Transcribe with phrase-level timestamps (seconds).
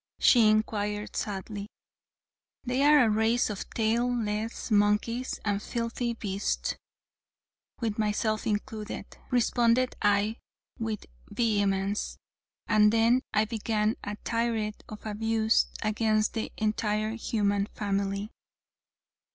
[0.17, 1.67] she inquired sadly.
[2.63, 6.73] "They are a race of tail less monkeys and filthy beasts
[7.81, 10.37] with myself included," responded I,
[10.79, 12.17] with vehemence,
[12.65, 18.31] and then I began a tirade of abuse against the entire human family.